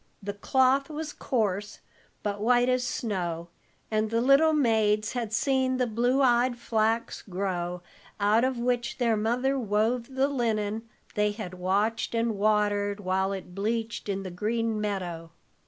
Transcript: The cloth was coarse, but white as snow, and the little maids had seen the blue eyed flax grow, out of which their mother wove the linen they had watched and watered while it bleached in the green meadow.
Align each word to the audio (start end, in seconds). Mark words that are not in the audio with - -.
The 0.23 0.33
cloth 0.33 0.89
was 0.89 1.13
coarse, 1.13 1.77
but 2.23 2.41
white 2.41 2.69
as 2.69 2.83
snow, 2.83 3.49
and 3.91 4.09
the 4.09 4.19
little 4.19 4.51
maids 4.51 5.13
had 5.13 5.31
seen 5.31 5.77
the 5.77 5.85
blue 5.85 6.23
eyed 6.23 6.57
flax 6.57 7.21
grow, 7.21 7.83
out 8.19 8.43
of 8.43 8.57
which 8.57 8.97
their 8.97 9.15
mother 9.15 9.59
wove 9.59 10.15
the 10.15 10.27
linen 10.27 10.89
they 11.13 11.29
had 11.33 11.53
watched 11.53 12.15
and 12.15 12.35
watered 12.35 12.99
while 12.99 13.31
it 13.31 13.53
bleached 13.53 14.09
in 14.09 14.23
the 14.23 14.31
green 14.31 14.81
meadow. 14.81 15.29